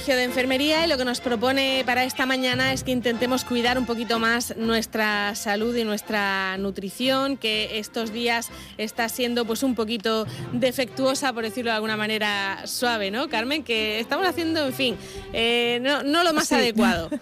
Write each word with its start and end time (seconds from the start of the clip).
Colegio 0.00 0.16
de 0.16 0.24
Enfermería 0.24 0.86
y 0.86 0.88
lo 0.88 0.96
que 0.96 1.04
nos 1.04 1.20
propone 1.20 1.82
para 1.84 2.04
esta 2.04 2.24
mañana 2.24 2.72
es 2.72 2.84
que 2.84 2.90
intentemos 2.90 3.44
cuidar 3.44 3.78
un 3.78 3.84
poquito 3.84 4.18
más 4.18 4.56
nuestra 4.56 5.34
salud 5.34 5.76
y 5.76 5.84
nuestra 5.84 6.56
nutrición, 6.56 7.36
que 7.36 7.78
estos 7.78 8.10
días 8.10 8.50
está 8.78 9.10
siendo 9.10 9.44
pues 9.44 9.62
un 9.62 9.74
poquito 9.74 10.26
defectuosa, 10.54 11.34
por 11.34 11.42
decirlo 11.42 11.72
de 11.72 11.74
alguna 11.74 11.98
manera 11.98 12.62
suave, 12.64 13.10
¿no, 13.10 13.28
Carmen? 13.28 13.62
Que 13.62 14.00
estamos 14.00 14.26
haciendo, 14.26 14.64
en 14.64 14.72
fin, 14.72 14.96
eh, 15.34 15.80
no, 15.82 16.24
lo 16.24 16.32
más 16.32 16.50
adecuado. 16.50 17.10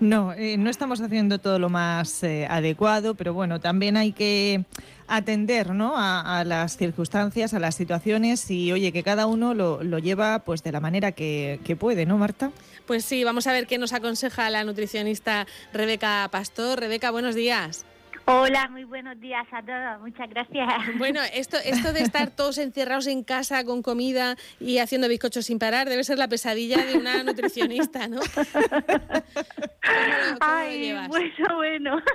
No, 0.00 0.32
eh, 0.32 0.56
no 0.56 0.70
estamos 0.70 1.00
haciendo 1.00 1.38
todo 1.38 1.60
lo 1.60 1.68
más 1.68 2.24
eh, 2.24 2.48
adecuado, 2.50 3.14
pero 3.14 3.32
bueno, 3.32 3.60
también 3.60 3.96
hay 3.96 4.10
que 4.10 4.64
atender 5.16 5.74
¿no? 5.74 5.92
a, 5.96 6.42
las 6.44 6.76
circunstancias, 6.76 7.52
a 7.52 7.58
las 7.58 7.74
situaciones 7.74 8.50
y 8.50 8.72
oye, 8.72 8.92
que 8.92 9.02
cada 9.02 9.26
uno 9.26 9.52
lo, 9.52 9.98
lleva 9.98 10.38
pues 10.40 10.62
de 10.62 10.72
la 10.72 10.80
manera 10.80 11.12
que, 11.12 11.60
que, 11.64 11.76
puede, 11.76 12.06
¿no, 12.06 12.16
Marta? 12.16 12.50
Pues 12.86 13.04
sí, 13.04 13.22
vamos 13.22 13.46
a 13.46 13.52
ver 13.52 13.66
qué 13.66 13.76
nos 13.76 13.92
aconseja 13.92 14.48
la 14.48 14.64
nutricionista 14.64 15.46
Rebeca 15.72 16.28
Pastor. 16.32 16.80
Rebeca, 16.80 17.10
buenos 17.10 17.34
días. 17.34 17.84
Hola, 18.24 18.68
muy 18.70 18.84
buenos 18.84 19.18
días 19.18 19.44
a 19.50 19.62
todos, 19.62 20.00
muchas 20.00 20.30
gracias. 20.30 20.68
Bueno, 20.96 21.20
esto, 21.34 21.56
esto 21.64 21.92
de 21.92 22.00
estar 22.00 22.30
todos 22.36 22.58
encerrados 22.58 23.08
en 23.08 23.24
casa 23.24 23.64
con 23.64 23.82
comida 23.82 24.36
y 24.60 24.78
haciendo 24.78 25.08
bizcochos 25.08 25.46
sin 25.46 25.58
parar 25.58 25.88
debe 25.88 26.04
ser 26.04 26.18
la 26.18 26.28
pesadilla 26.28 26.84
de 26.84 26.98
una 26.98 27.24
nutricionista, 27.24 28.06
¿no? 28.06 28.20
Ay, 30.40 30.94
bueno, 31.08 31.56
bueno. 31.56 32.02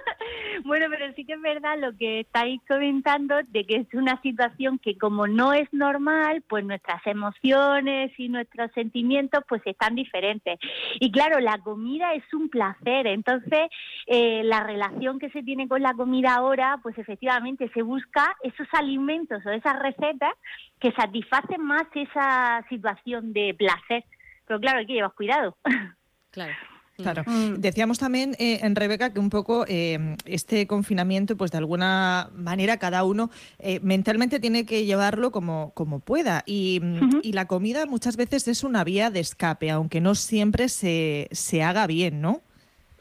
Bueno, 0.64 0.88
pero 0.90 1.14
sí 1.14 1.23
que 1.23 1.34
es 1.34 1.42
verdad 1.42 1.78
lo 1.80 1.96
que 1.96 2.22
estáis 2.22 2.59
comentando 2.68 3.36
de 3.50 3.64
que 3.64 3.78
es 3.78 3.94
una 3.94 4.20
situación 4.22 4.80
que 4.80 4.98
como 4.98 5.28
no 5.28 5.53
es 5.53 5.72
normal, 5.72 6.44
pues 6.48 6.66
nuestras 6.66 7.06
emociones 7.06 8.12
y 8.18 8.28
nuestros 8.28 8.72
sentimientos 8.74 9.44
pues 9.48 9.62
están 9.66 9.96
diferentes. 9.96 10.59
Y 11.00 11.12
claro, 11.12 11.40
la 11.40 11.59
comida 11.59 12.14
es 12.16 12.24
un 12.34 12.50
placer, 12.50 13.08
entonces 13.08 13.70
eh, 14.08 14.42
la 14.44 14.64
relación 14.64 15.20
que 15.20 15.30
se 15.30 15.44
tiene 15.44 15.68
con 15.68 15.81
la 15.81 15.94
comida 15.98 16.36
ahora, 16.36 16.80
pues 16.81 16.98
efectivamente 16.98 17.70
se 17.73 17.81
busca 17.81 18.36
esos 18.44 18.67
alimentos 18.72 19.45
o 19.45 19.50
esas 19.50 19.80
recetas 19.80 20.34
que 20.80 20.92
satisfacen 20.94 21.62
más 21.62 21.84
esa 21.94 22.66
situación 22.70 23.34
de 23.34 23.53
placer. 23.58 24.06
Pero 24.45 24.59
claro, 24.59 24.80
hay 24.80 24.86
que 24.86 24.94
llevar 24.94 25.14
cuidado. 25.14 25.58
Claro. 26.31 26.53
Claro. 26.98 27.23
Mm. 27.28 27.56
Decíamos 27.59 28.00
también 28.00 28.36
eh, 28.40 28.59
en 28.64 28.75
Rebeca 28.75 29.14
que 29.14 29.20
un 29.20 29.30
poco 29.30 29.66
eh, 29.68 30.16
este 30.25 30.66
confinamiento, 30.66 31.38
pues 31.38 31.52
de 31.52 31.59
alguna 31.59 32.30
manera 32.34 32.78
cada 32.78 33.03
uno 33.03 33.30
eh, 33.59 33.80
mentalmente 33.81 34.40
tiene 34.40 34.66
que 34.66 34.86
llevarlo 34.86 35.31
como, 35.31 35.72
como 35.75 36.00
pueda. 36.00 36.44
Y, 36.45 36.81
y, 37.22 37.34
la 37.34 37.45
comida 37.45 37.86
muchas 37.86 38.18
veces 38.18 38.48
es 38.48 38.64
una 38.64 38.84
vía 38.84 39.12
de 39.12 39.20
escape, 39.20 39.70
aunque 39.70 40.02
no 40.02 40.16
siempre 40.16 40.70
se, 40.70 41.28
se 41.31 41.62
haga 41.62 41.86
bien, 41.86 42.20
¿no? 42.22 42.42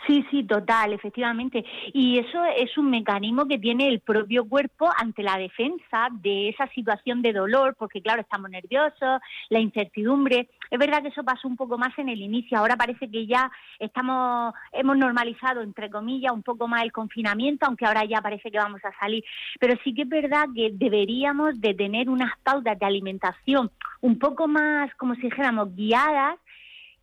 Sí, 0.06 0.24
sí, 0.30 0.44
total, 0.44 0.92
efectivamente. 0.92 1.64
Y 1.92 2.18
eso 2.18 2.44
es 2.44 2.78
un 2.78 2.90
mecanismo 2.90 3.46
que 3.46 3.58
tiene 3.58 3.88
el 3.88 4.00
propio 4.00 4.48
cuerpo 4.48 4.88
ante 4.96 5.22
la 5.22 5.36
defensa 5.36 6.08
de 6.12 6.50
esa 6.50 6.68
situación 6.68 7.22
de 7.22 7.32
dolor, 7.32 7.74
porque 7.76 8.00
claro, 8.00 8.20
estamos 8.20 8.48
nerviosos, 8.50 9.20
la 9.48 9.58
incertidumbre. 9.58 10.48
Es 10.70 10.78
verdad 10.78 11.02
que 11.02 11.08
eso 11.08 11.24
pasó 11.24 11.48
un 11.48 11.56
poco 11.56 11.77
más 11.77 11.98
en 11.98 12.08
el 12.08 12.20
inicio. 12.20 12.56
Ahora 12.56 12.77
parece 12.77 13.11
que 13.11 13.27
ya 13.27 13.50
estamos, 13.80 14.55
hemos 14.72 14.96
normalizado, 14.96 15.62
entre 15.62 15.90
comillas, 15.90 16.33
un 16.33 16.45
poco 16.45 16.68
más 16.68 16.84
el 16.84 16.92
confinamiento, 16.92 17.66
aunque 17.66 17.86
ahora 17.86 18.05
ya 18.05 18.22
parece 18.22 18.50
que 18.50 18.58
vamos 18.58 18.84
a 18.84 18.96
salir. 19.00 19.24
Pero 19.58 19.74
sí 19.83 19.92
que 19.92 20.02
es 20.02 20.08
verdad 20.08 20.46
que 20.55 20.70
deberíamos 20.72 21.61
de 21.61 21.74
tener 21.74 22.08
unas 22.08 22.33
pautas 22.45 22.78
de 22.78 22.86
alimentación 22.86 23.72
un 24.02 24.18
poco 24.20 24.46
más, 24.46 24.95
como 24.95 25.16
si 25.16 25.22
dijéramos, 25.22 25.74
guiadas 25.74 26.39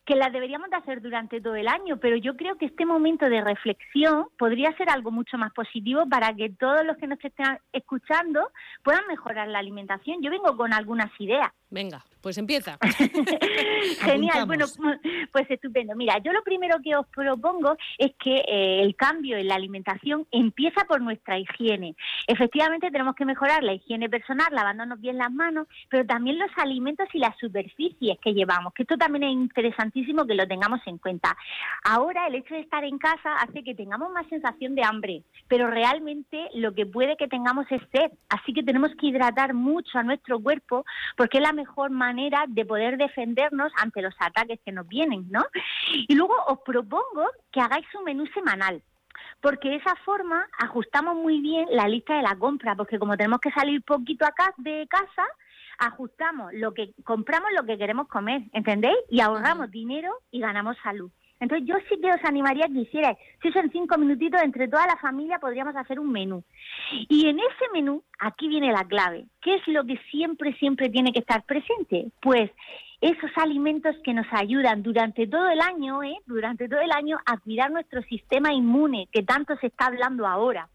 que 0.05 0.15
las 0.15 0.33
deberíamos 0.33 0.69
de 0.69 0.77
hacer 0.77 1.01
durante 1.01 1.39
todo 1.39 1.55
el 1.55 1.67
año, 1.67 1.97
pero 1.97 2.17
yo 2.17 2.35
creo 2.35 2.57
que 2.57 2.65
este 2.65 2.85
momento 2.85 3.29
de 3.29 3.41
reflexión 3.41 4.27
podría 4.37 4.75
ser 4.75 4.89
algo 4.89 5.11
mucho 5.11 5.37
más 5.37 5.53
positivo 5.53 6.07
para 6.09 6.33
que 6.33 6.49
todos 6.49 6.85
los 6.85 6.97
que 6.97 7.07
nos 7.07 7.23
estén 7.23 7.57
escuchando 7.71 8.49
puedan 8.83 9.07
mejorar 9.07 9.47
la 9.47 9.59
alimentación. 9.59 10.21
Yo 10.21 10.29
vengo 10.29 10.57
con 10.57 10.73
algunas 10.73 11.09
ideas. 11.19 11.51
Venga, 11.73 12.05
pues 12.21 12.37
empieza. 12.37 12.77
Genial, 14.01 14.45
bueno, 14.45 14.65
pues 15.31 15.49
estupendo. 15.49 15.95
Mira, 15.95 16.19
yo 16.19 16.31
lo 16.31 16.43
primero 16.43 16.77
que 16.83 16.95
os 16.95 17.07
propongo 17.07 17.75
es 17.97 18.11
que 18.23 18.43
eh, 18.47 18.81
el 18.83 18.95
cambio 18.95 19.37
en 19.37 19.47
la 19.47 19.55
alimentación 19.55 20.27
empieza 20.29 20.85
por 20.85 21.01
nuestra 21.01 21.39
higiene. 21.39 21.95
Efectivamente 22.27 22.91
tenemos 22.91 23.15
que 23.15 23.25
mejorar 23.25 23.63
la 23.63 23.73
higiene 23.73 24.07
personal, 24.07 24.49
lavándonos 24.51 25.01
bien 25.01 25.17
las 25.17 25.31
manos, 25.31 25.67
pero 25.89 26.05
también 26.05 26.37
los 26.37 26.51
alimentos 26.57 27.07
y 27.11 27.17
las 27.17 27.35
superficies 27.39 28.19
que 28.19 28.35
llevamos, 28.35 28.73
que 28.75 28.83
esto 28.83 28.95
también 28.95 29.23
es 29.23 29.31
interesantísimo 29.31 30.27
que 30.27 30.35
lo 30.35 30.47
tengamos 30.47 30.79
en 30.85 30.99
cuenta. 30.99 31.35
Ahora 31.83 32.27
el 32.27 32.35
hecho 32.35 32.53
de 32.53 32.61
estar 32.61 32.83
en 32.83 32.99
casa 32.99 33.33
hace 33.37 33.63
que 33.63 33.73
tengamos 33.73 34.11
más 34.11 34.27
sensación 34.27 34.75
de 34.75 34.83
hambre, 34.83 35.23
pero 35.47 35.71
realmente 35.71 36.49
lo 36.53 36.75
que 36.75 36.85
puede 36.85 37.17
que 37.17 37.27
tengamos 37.27 37.65
es 37.71 37.81
sed, 37.91 38.11
así 38.29 38.53
que 38.53 38.61
tenemos 38.61 38.91
que 38.99 39.07
hidratar 39.07 39.55
mucho 39.55 39.97
a 39.97 40.03
nuestro 40.03 40.39
cuerpo 40.39 40.85
porque 41.17 41.39
es 41.39 41.43
la 41.43 41.51
mejor 41.51 41.62
manera 41.89 42.45
de 42.47 42.65
poder 42.65 42.97
defendernos 42.97 43.71
ante 43.77 44.01
los 44.01 44.15
ataques 44.19 44.59
que 44.65 44.71
nos 44.71 44.87
vienen, 44.87 45.25
¿no? 45.29 45.43
Y 46.07 46.15
luego 46.15 46.35
os 46.47 46.59
propongo 46.65 47.29
que 47.51 47.59
hagáis 47.59 47.85
un 47.95 48.03
menú 48.03 48.25
semanal 48.27 48.81
porque 49.41 49.69
de 49.69 49.75
esa 49.75 49.95
forma 50.05 50.47
ajustamos 50.57 51.15
muy 51.15 51.41
bien 51.41 51.67
la 51.71 51.87
lista 51.87 52.15
de 52.15 52.23
la 52.23 52.35
compra, 52.35 52.75
porque 52.75 52.97
como 52.97 53.17
tenemos 53.17 53.39
que 53.39 53.51
salir 53.51 53.83
poquito 53.83 54.25
acá 54.25 54.53
de 54.57 54.87
casa, 54.89 55.25
ajustamos 55.79 56.53
lo 56.53 56.73
que 56.73 56.93
compramos 57.03 57.49
lo 57.55 57.65
que 57.65 57.77
queremos 57.77 58.07
comer, 58.07 58.43
¿entendéis? 58.53 58.97
Y 59.09 59.19
ahorramos 59.19 59.69
dinero 59.71 60.13
y 60.31 60.39
ganamos 60.39 60.77
salud. 60.81 61.11
Entonces 61.43 61.67
yo 61.67 61.75
sí 61.89 61.99
que 62.01 62.09
os 62.09 62.23
animaría 62.23 62.67
que 62.67 62.79
hicierais, 62.79 63.17
si 63.41 63.51
son 63.51 63.69
cinco 63.69 63.97
minutitos, 63.97 64.41
entre 64.41 64.69
toda 64.69 64.87
la 64.87 64.95
familia 64.95 65.39
podríamos 65.39 65.75
hacer 65.75 65.99
un 65.99 66.09
menú. 66.09 66.41
Y 67.09 67.27
en 67.27 67.37
ese 67.37 67.65
menú, 67.73 68.01
aquí 68.17 68.47
viene 68.47 68.71
la 68.71 68.85
clave. 68.85 69.25
¿Qué 69.41 69.55
es 69.55 69.67
lo 69.67 69.83
que 69.83 69.97
siempre, 70.09 70.53
siempre 70.53 70.89
tiene 70.89 71.11
que 71.11 71.19
estar 71.19 71.43
presente? 71.43 72.11
Pues 72.21 72.49
esos 73.01 73.29
alimentos 73.35 73.93
que 74.05 74.13
nos 74.13 74.25
ayudan 74.31 74.81
durante 74.83 75.27
todo 75.27 75.49
el 75.49 75.59
año, 75.59 76.01
¿eh? 76.01 76.15
durante 76.25 76.69
todo 76.69 76.79
el 76.79 76.93
año, 76.93 77.17
a 77.25 77.37
cuidar 77.37 77.69
nuestro 77.69 78.01
sistema 78.03 78.53
inmune, 78.53 79.09
que 79.11 79.23
tanto 79.23 79.57
se 79.57 79.67
está 79.67 79.87
hablando 79.87 80.25
ahora, 80.25 80.69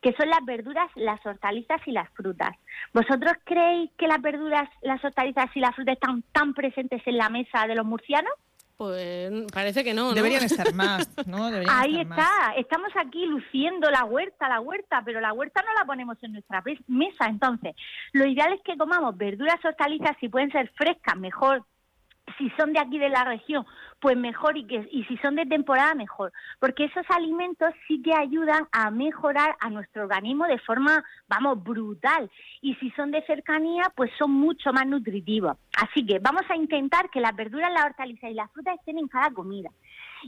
que 0.00 0.12
son 0.12 0.30
las 0.30 0.44
verduras, 0.44 0.88
las 0.94 1.18
hortalizas 1.26 1.80
y 1.86 1.90
las 1.90 2.08
frutas. 2.10 2.56
¿Vosotros 2.94 3.32
creéis 3.42 3.90
que 3.98 4.06
las 4.06 4.22
verduras, 4.22 4.70
las 4.82 5.04
hortalizas 5.04 5.46
y 5.56 5.58
las 5.58 5.74
frutas 5.74 5.94
están 5.94 6.22
tan 6.30 6.54
presentes 6.54 7.02
en 7.04 7.16
la 7.16 7.28
mesa 7.28 7.66
de 7.66 7.74
los 7.74 7.84
murcianos? 7.84 8.32
Pues 8.78 9.32
parece 9.52 9.82
que 9.82 9.92
no, 9.92 10.14
Deberían 10.14 10.44
estar 10.44 10.72
más, 10.72 11.10
¿no? 11.26 11.46
Ahí 11.68 12.00
está, 12.00 12.54
estamos 12.56 12.90
aquí 12.94 13.26
luciendo 13.26 13.90
la 13.90 14.04
huerta, 14.04 14.48
la 14.48 14.60
huerta, 14.60 15.02
pero 15.04 15.20
la 15.20 15.32
huerta 15.32 15.64
no 15.66 15.74
la 15.74 15.84
ponemos 15.84 16.16
en 16.22 16.34
nuestra 16.34 16.62
mesa. 16.86 17.26
Entonces, 17.26 17.74
lo 18.12 18.24
ideal 18.24 18.52
es 18.52 18.60
que 18.62 18.78
comamos 18.78 19.16
verduras, 19.16 19.56
hortalizas, 19.64 20.16
si 20.20 20.28
pueden 20.28 20.52
ser 20.52 20.70
frescas, 20.76 21.16
mejor, 21.16 21.64
si 22.38 22.50
son 22.50 22.72
de 22.72 22.78
aquí 22.78 23.00
de 23.00 23.08
la 23.08 23.24
región, 23.24 23.66
pues 24.00 24.16
mejor 24.16 24.56
y 24.56 24.66
que 24.66 24.88
y 24.90 25.04
si 25.04 25.16
son 25.18 25.34
de 25.34 25.46
temporada 25.46 25.94
mejor, 25.94 26.32
porque 26.58 26.84
esos 26.84 27.04
alimentos 27.10 27.70
sí 27.86 28.00
que 28.02 28.14
ayudan 28.14 28.66
a 28.72 28.90
mejorar 28.90 29.56
a 29.60 29.70
nuestro 29.70 30.02
organismo 30.02 30.46
de 30.46 30.58
forma, 30.58 31.04
vamos, 31.28 31.62
brutal. 31.62 32.30
Y 32.60 32.74
si 32.76 32.90
son 32.92 33.10
de 33.10 33.22
cercanía, 33.22 33.84
pues 33.96 34.10
son 34.18 34.30
mucho 34.30 34.72
más 34.72 34.86
nutritivos. 34.86 35.56
Así 35.76 36.04
que 36.06 36.18
vamos 36.18 36.42
a 36.48 36.56
intentar 36.56 37.10
que 37.10 37.20
las 37.20 37.34
verduras, 37.34 37.72
la 37.72 37.84
hortalizas 37.84 38.30
y 38.30 38.34
las 38.34 38.50
frutas 38.52 38.76
estén 38.78 38.98
en 38.98 39.08
cada 39.08 39.30
comida. 39.30 39.70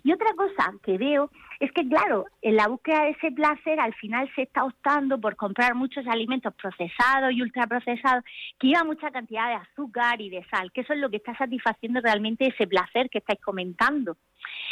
Y 0.04 0.12
otra 0.12 0.32
cosa 0.34 0.72
que 0.82 0.98
veo 0.98 1.30
es 1.58 1.72
que, 1.72 1.86
claro, 1.88 2.26
en 2.42 2.56
la 2.56 2.68
búsqueda 2.68 3.02
de 3.02 3.10
ese 3.10 3.32
placer 3.32 3.80
al 3.80 3.94
final 3.94 4.30
se 4.34 4.42
está 4.42 4.64
optando 4.64 5.20
por 5.20 5.36
comprar 5.36 5.74
muchos 5.74 6.06
alimentos 6.06 6.54
procesados 6.54 7.32
y 7.32 7.42
ultraprocesados 7.42 8.24
que 8.58 8.68
llevan 8.68 8.86
mucha 8.86 9.10
cantidad 9.10 9.48
de 9.48 9.54
azúcar 9.54 10.20
y 10.20 10.30
de 10.30 10.44
sal, 10.44 10.70
que 10.72 10.82
eso 10.82 10.92
es 10.92 11.00
lo 11.00 11.10
que 11.10 11.16
está 11.16 11.36
satisfaciendo 11.36 12.00
realmente 12.00 12.46
ese 12.46 12.66
placer 12.66 13.10
que 13.10 13.18
estáis 13.18 13.40
comentando. 13.60 14.16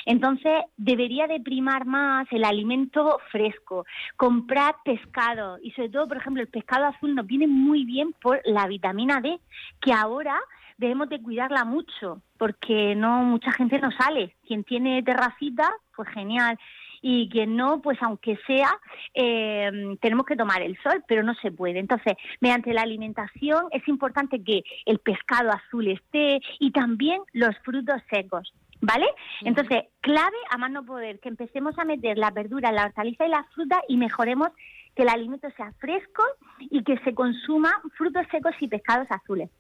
Entonces, 0.06 0.64
debería 0.76 1.26
de 1.26 1.40
primar 1.40 1.85
más 1.85 2.26
el 2.31 2.44
alimento 2.44 3.19
fresco, 3.31 3.85
comprar 4.17 4.76
pescado 4.82 5.58
y 5.62 5.70
sobre 5.73 5.90
todo, 5.90 6.08
por 6.08 6.17
ejemplo, 6.17 6.43
el 6.43 6.49
pescado 6.49 6.87
azul 6.87 7.14
nos 7.14 7.26
viene 7.26 7.46
muy 7.46 7.85
bien 7.85 8.14
por 8.23 8.40
la 8.44 8.67
vitamina 8.67 9.20
D, 9.20 9.38
que 9.81 9.93
ahora 9.93 10.38
debemos 10.79 11.08
de 11.11 11.20
cuidarla 11.20 11.64
mucho, 11.64 12.23
porque 12.38 12.94
no 12.94 13.23
mucha 13.25 13.52
gente 13.52 13.79
no 13.79 13.90
sale. 13.90 14.37
Quien 14.46 14.64
tiene 14.64 15.02
terracita, 15.02 15.70
pues 15.94 16.08
genial. 16.08 16.58
Y 17.00 17.29
quien 17.29 17.55
no, 17.55 17.81
pues 17.81 17.99
aunque 18.00 18.38
sea, 18.46 18.70
eh, 19.14 19.96
tenemos 20.00 20.26
que 20.26 20.37
tomar 20.37 20.62
el 20.62 20.76
sol, 20.82 21.05
pero 21.06 21.23
no 21.23 21.35
se 21.35 21.52
puede. 21.52 21.79
Entonces, 21.79 22.14
mediante 22.40 22.73
la 22.73 22.82
alimentación 22.82 23.67
es 23.70 23.87
importante 23.87 24.43
que 24.43 24.62
el 24.87 24.99
pescado 24.99 25.50
azul 25.50 25.87
esté 25.88 26.40
y 26.58 26.73
también 26.73 27.20
los 27.32 27.56
frutos 27.58 28.00
secos. 28.11 28.52
¿Vale? 28.81 29.07
Entonces, 29.43 29.85
clave 30.01 30.37
a 30.51 30.59
más 30.59 30.71
no 30.71 30.85
poder, 30.85 31.19
que 31.21 31.29
empecemos 31.29 31.77
a 31.79 31.85
meter 31.85 32.17
la 32.17 32.31
verdura, 32.31 32.71
la 32.73 32.85
hortaliza 32.85 33.27
y 33.27 33.31
la 33.31 33.45
fruta 33.55 33.83
y 33.89 33.97
mejoremos 33.97 34.49
que 34.95 35.03
el 35.03 35.09
alimento 35.09 35.49
sea 35.57 35.73
fresco 35.79 36.23
y 36.59 36.83
que 36.85 36.99
se 37.05 37.15
consuma 37.15 37.71
frutos 37.97 38.27
secos 38.31 38.55
y 38.61 38.69
pescados 38.69 39.07
azules. 39.11 39.51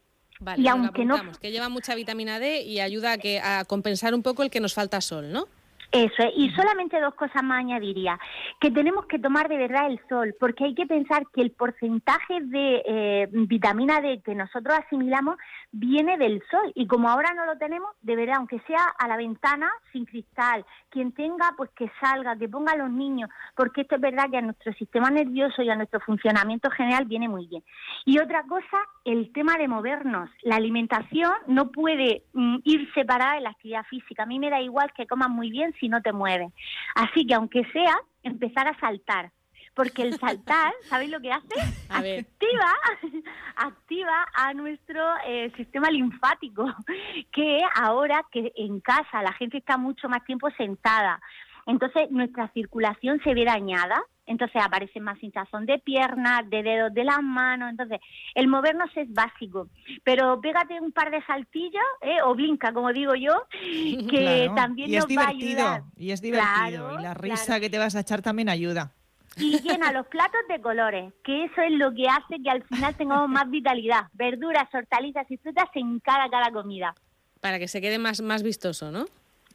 Vale, 0.40 0.62
y 0.62 0.68
aunque 0.68 1.04
no 1.04 1.16
que 1.40 1.50
lleva 1.50 1.68
mucha 1.68 1.96
vitamina 1.96 2.38
D 2.38 2.62
y 2.62 2.78
ayuda 2.78 3.12
a 3.12 3.18
que 3.18 3.40
a 3.40 3.64
compensar 3.64 4.14
un 4.14 4.22
poco 4.22 4.44
el 4.44 4.50
que 4.50 4.60
nos 4.60 4.72
falta 4.72 5.00
sol, 5.00 5.32
¿no? 5.32 5.46
Eso 5.90 6.22
es. 6.22 6.32
Y 6.36 6.50
solamente 6.50 7.00
dos 7.00 7.14
cosas 7.14 7.42
más 7.42 7.60
añadiría. 7.60 8.18
Que 8.60 8.70
tenemos 8.70 9.06
que 9.06 9.18
tomar 9.18 9.48
de 9.48 9.56
verdad 9.56 9.86
el 9.86 10.00
sol, 10.08 10.34
porque 10.38 10.64
hay 10.64 10.74
que 10.74 10.86
pensar 10.86 11.22
que 11.32 11.40
el 11.40 11.50
porcentaje 11.52 12.40
de 12.42 12.82
eh, 12.84 13.28
vitamina 13.32 14.00
D 14.00 14.20
que 14.22 14.34
nosotros 14.34 14.78
asimilamos 14.78 15.36
viene 15.72 16.18
del 16.18 16.42
sol. 16.50 16.72
Y 16.74 16.86
como 16.86 17.08
ahora 17.08 17.32
no 17.34 17.46
lo 17.46 17.56
tenemos, 17.56 17.90
de 18.02 18.16
verdad, 18.16 18.36
aunque 18.36 18.60
sea 18.66 18.84
a 18.98 19.08
la 19.08 19.16
ventana, 19.16 19.70
sin 19.92 20.04
cristal, 20.04 20.64
quien 20.90 21.12
tenga, 21.12 21.54
pues 21.56 21.70
que 21.70 21.90
salga, 22.00 22.36
que 22.36 22.48
ponga 22.48 22.72
a 22.72 22.76
los 22.76 22.90
niños, 22.90 23.30
porque 23.56 23.82
esto 23.82 23.94
es 23.94 24.00
verdad 24.00 24.30
que 24.30 24.38
a 24.38 24.42
nuestro 24.42 24.72
sistema 24.74 25.10
nervioso 25.10 25.62
y 25.62 25.70
a 25.70 25.76
nuestro 25.76 26.00
funcionamiento 26.00 26.70
general 26.70 27.06
viene 27.06 27.28
muy 27.28 27.46
bien. 27.46 27.62
Y 28.04 28.18
otra 28.18 28.42
cosa, 28.42 28.78
el 29.04 29.32
tema 29.32 29.56
de 29.56 29.68
movernos. 29.68 30.28
La 30.42 30.56
alimentación 30.56 31.32
no 31.46 31.70
puede 31.70 32.24
mm, 32.34 32.58
ir 32.64 32.92
separada 32.92 33.34
de 33.34 33.40
la 33.40 33.50
actividad 33.50 33.84
física. 33.84 34.24
A 34.24 34.26
mí 34.26 34.38
me 34.38 34.50
da 34.50 34.60
igual 34.60 34.92
que 34.92 35.06
coman 35.06 35.32
muy 35.32 35.50
bien 35.50 35.72
si 35.78 35.88
no 35.88 36.02
te 36.02 36.12
mueves. 36.12 36.52
Así 36.94 37.26
que 37.26 37.34
aunque 37.34 37.64
sea, 37.72 37.96
empezar 38.22 38.68
a 38.68 38.78
saltar. 38.78 39.30
Porque 39.74 40.02
el 40.02 40.18
saltar, 40.18 40.72
¿sabéis 40.88 41.10
lo 41.10 41.20
que 41.20 41.32
hace? 41.32 41.54
activa, 41.88 42.72
activa 43.56 44.26
a 44.34 44.52
nuestro 44.52 45.00
eh, 45.26 45.52
sistema 45.56 45.90
linfático, 45.90 46.66
que 47.32 47.60
ahora 47.76 48.24
que 48.30 48.52
en 48.56 48.80
casa 48.80 49.22
la 49.22 49.32
gente 49.32 49.58
está 49.58 49.76
mucho 49.76 50.08
más 50.08 50.24
tiempo 50.24 50.50
sentada, 50.56 51.20
entonces 51.66 52.10
nuestra 52.10 52.48
circulación 52.48 53.20
se 53.22 53.34
ve 53.34 53.44
dañada, 53.44 54.02
entonces 54.28 54.62
aparece 54.62 55.00
más 55.00 55.22
hinchazón 55.22 55.66
de 55.66 55.78
piernas, 55.78 56.48
de 56.48 56.62
dedos 56.62 56.94
de 56.94 57.04
las 57.04 57.22
manos, 57.22 57.70
entonces 57.70 58.00
el 58.34 58.46
movernos 58.46 58.90
es 58.96 59.12
básico, 59.12 59.68
pero 60.04 60.40
pégate 60.40 60.80
un 60.80 60.92
par 60.92 61.10
de 61.10 61.22
saltillos 61.24 61.82
¿eh? 62.02 62.18
o 62.24 62.34
blinca, 62.34 62.72
como 62.72 62.92
digo 62.92 63.14
yo, 63.14 63.46
que 63.50 64.50
también 64.54 64.92
nos 64.92 65.06
va 65.06 65.24
a 65.24 65.28
ayudar. 65.28 65.82
Y 65.96 66.12
es 66.12 66.20
divertido, 66.20 66.98
y 66.98 67.02
la 67.02 67.14
risa 67.14 67.58
que 67.58 67.70
te 67.70 67.78
vas 67.78 67.96
a 67.96 68.00
echar 68.00 68.22
también 68.22 68.48
ayuda. 68.48 68.92
Y 69.36 69.60
llena 69.60 69.92
los 69.92 70.06
platos 70.08 70.40
de 70.48 70.60
colores, 70.60 71.12
que 71.24 71.44
eso 71.44 71.62
es 71.62 71.72
lo 71.72 71.94
que 71.94 72.06
hace 72.08 72.42
que 72.42 72.50
al 72.50 72.62
final 72.64 72.94
tengamos 72.96 73.28
más 73.28 73.50
vitalidad, 73.50 74.06
verduras, 74.12 74.68
hortalizas 74.72 75.30
y 75.30 75.36
frutas 75.38 75.68
en 75.74 76.00
cada, 76.00 76.28
cada 76.28 76.50
comida. 76.52 76.94
Para 77.40 77.58
que 77.58 77.68
se 77.68 77.80
quede 77.80 77.98
más, 77.98 78.20
más 78.20 78.42
vistoso, 78.42 78.90
¿no? 78.90 79.06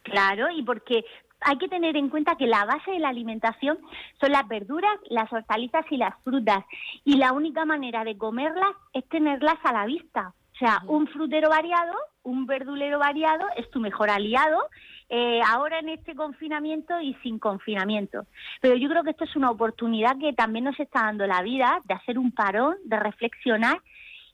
Claro, 0.03 0.49
y 0.51 0.63
porque 0.63 1.05
hay 1.45 1.57
que 1.57 1.67
tener 1.67 1.95
en 1.97 2.09
cuenta 2.09 2.35
que 2.35 2.47
la 2.47 2.65
base 2.65 2.91
de 2.91 2.99
la 2.99 3.09
alimentación 3.09 3.77
son 4.19 4.31
las 4.31 4.47
verduras, 4.47 4.97
las 5.09 5.31
hortalizas 5.31 5.85
y 5.89 5.97
las 5.97 6.15
frutas. 6.23 6.63
Y 7.03 7.17
la 7.17 7.33
única 7.33 7.65
manera 7.65 8.03
de 8.03 8.17
comerlas 8.17 8.75
es 8.93 9.07
tenerlas 9.09 9.57
a 9.63 9.73
la 9.73 9.85
vista. 9.85 10.33
O 10.53 10.57
sea, 10.57 10.81
un 10.87 11.07
frutero 11.07 11.49
variado, 11.49 11.93
un 12.23 12.45
verdulero 12.45 12.99
variado 12.99 13.45
es 13.57 13.69
tu 13.71 13.79
mejor 13.79 14.09
aliado 14.09 14.69
eh, 15.09 15.41
ahora 15.47 15.79
en 15.79 15.89
este 15.89 16.15
confinamiento 16.15 16.99
y 17.01 17.15
sin 17.23 17.39
confinamiento. 17.39 18.25
Pero 18.61 18.75
yo 18.75 18.87
creo 18.87 19.03
que 19.03 19.11
esto 19.11 19.25
es 19.25 19.35
una 19.35 19.49
oportunidad 19.49 20.17
que 20.19 20.33
también 20.33 20.65
nos 20.65 20.79
está 20.79 21.01
dando 21.01 21.25
la 21.25 21.41
vida 21.41 21.81
de 21.85 21.95
hacer 21.95 22.19
un 22.19 22.31
parón, 22.31 22.77
de 22.85 22.99
reflexionar 22.99 23.79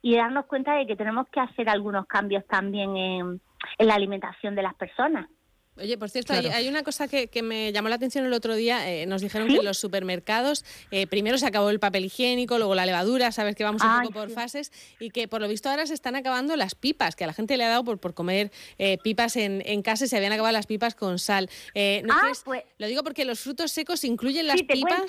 y 0.02 0.12
de 0.12 0.18
darnos 0.18 0.46
cuenta 0.46 0.74
de 0.74 0.86
que 0.86 0.96
tenemos 0.96 1.26
que 1.28 1.40
hacer 1.40 1.68
algunos 1.68 2.06
cambios 2.06 2.46
también 2.46 2.96
en 2.96 3.40
la 3.78 3.94
alimentación 3.94 4.54
de 4.54 4.62
las 4.62 4.74
personas. 4.74 5.26
Oye, 5.76 5.96
por 5.96 6.10
cierto, 6.10 6.34
hay, 6.34 6.68
una 6.68 6.82
cosa 6.82 7.08
que, 7.08 7.42
me 7.42 7.72
llamó 7.72 7.88
la 7.88 7.94
atención 7.94 8.26
el 8.26 8.32
otro 8.32 8.54
día. 8.54 8.90
Eh, 8.90 9.06
nos 9.06 9.22
dijeron 9.22 9.48
que 9.48 9.56
en 9.56 9.64
los 9.64 9.78
supermercados 9.78 10.64
eh, 10.90 11.06
primero 11.06 11.38
se 11.38 11.46
acabó 11.46 11.70
el 11.70 11.80
papel 11.80 12.04
higiénico, 12.04 12.58
luego 12.58 12.74
la 12.74 12.84
levadura, 12.84 13.32
sabes 13.32 13.56
que 13.56 13.64
vamos 13.64 13.82
un 13.82 14.02
poco 14.02 14.12
por 14.12 14.30
fases, 14.30 14.72
y 14.98 15.10
que 15.10 15.26
por 15.26 15.40
lo 15.40 15.48
visto 15.48 15.70
ahora 15.70 15.86
se 15.86 15.94
están 15.94 16.16
acabando 16.16 16.54
las 16.56 16.74
pipas, 16.74 17.16
que 17.16 17.24
a 17.24 17.26
la 17.26 17.32
gente 17.32 17.56
le 17.56 17.64
ha 17.64 17.68
dado 17.68 17.84
por, 17.84 17.98
por 17.98 18.14
comer 18.14 18.50
eh, 18.78 18.98
pipas 19.02 19.36
en, 19.36 19.62
en, 19.64 19.82
casa 19.82 20.04
y 20.04 20.08
se 20.08 20.16
habían 20.16 20.32
acabado 20.32 20.52
las 20.52 20.66
pipas 20.66 20.94
con 20.94 21.18
sal. 21.18 21.48
ah, 21.74 22.32
pues, 22.44 22.64
lo 22.78 22.86
digo 22.86 23.02
porque 23.02 23.24
los 23.24 23.40
frutos 23.40 23.70
secos 23.70 24.04
incluyen 24.04 24.48
las 24.48 24.62
pipas. 24.62 25.04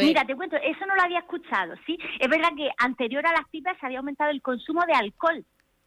Mira, 0.00 0.24
te 0.24 0.36
cuento, 0.36 0.56
eso 0.56 0.86
no 0.86 0.94
lo 0.96 1.02
había 1.02 1.20
escuchado, 1.20 1.74
¿sí? 1.86 1.98
Es 2.20 2.28
verdad 2.28 2.50
que 2.56 2.68
anterior 2.78 3.26
a 3.26 3.32
las 3.32 3.48
pipas 3.48 3.76
se 3.80 3.86
había 3.86 3.98
aumentado 3.98 4.30
el 4.30 4.42
consumo 4.42 4.82
de 4.86 4.92
alcohol. 4.92 5.44